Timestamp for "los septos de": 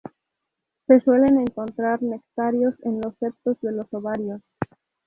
3.01-3.71